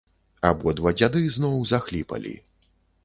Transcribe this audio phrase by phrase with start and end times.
[0.49, 2.33] Абодва дзяды зноў захліпалі.